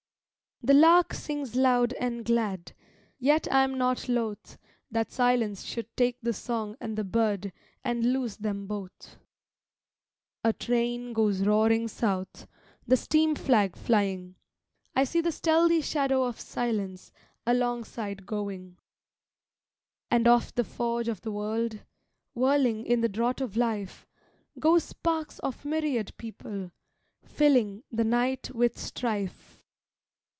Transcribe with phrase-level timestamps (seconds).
[0.63, 2.73] The lark sings loud and glad,
[3.17, 4.59] Yet I am not loth
[4.91, 7.51] That silence should take the song and the bird
[7.83, 9.17] And lose them both.
[10.43, 12.45] A train goes roaring south,
[12.85, 14.35] The steam flag flying;
[14.95, 17.11] I see the stealthy shadow of silence
[17.47, 18.77] Alongside going.
[20.11, 21.79] And off the forge of the world,
[22.35, 24.05] Whirling in the draught of life,
[24.59, 26.69] Go sparks of myriad people,
[27.23, 29.57] filling The night with strife.